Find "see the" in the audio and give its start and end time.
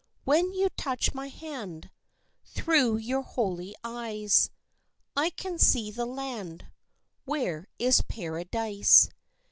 5.59-6.07